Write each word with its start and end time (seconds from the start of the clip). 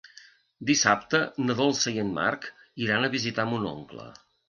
Dissabte 0.69 1.19
na 1.45 1.57
Dolça 1.61 1.95
i 1.99 2.03
en 2.07 2.11
Marc 2.17 2.51
iran 2.89 3.07
a 3.11 3.15
visitar 3.21 3.51
mon 3.55 3.73
oncle. 3.79 4.13